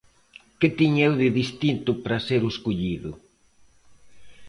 [0.59, 3.11] ¿Que tiña eu de distinto para ser o escollido?